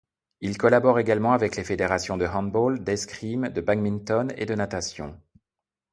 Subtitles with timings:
[0.39, 5.15] Il collabore également avec les fédérations de handball, d'escrime, de badminton, et de natation.